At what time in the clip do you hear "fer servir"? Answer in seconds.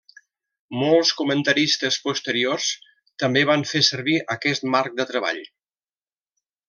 3.73-4.17